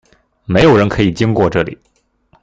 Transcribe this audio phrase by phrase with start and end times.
[0.45, 1.77] 沒有人可以經過這裡！